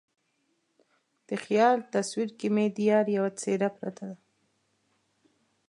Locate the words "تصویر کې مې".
1.93-2.65